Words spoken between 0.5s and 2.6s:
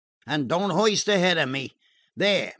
hoist ahead of me. There!